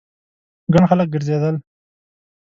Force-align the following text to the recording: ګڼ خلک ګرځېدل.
ګڼ 0.73 0.83
خلک 0.89 1.07
ګرځېدل. 1.13 1.55